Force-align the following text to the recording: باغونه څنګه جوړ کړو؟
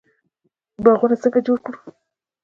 باغونه 0.83 1.15
څنګه 1.21 1.39
جوړ 1.47 1.57
کړو؟ 1.65 1.79